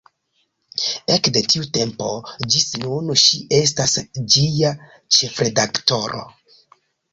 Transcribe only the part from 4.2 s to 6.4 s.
ĝia ĉefredaktoro.